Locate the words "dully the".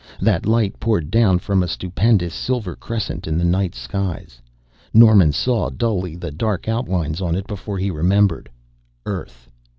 5.69-6.31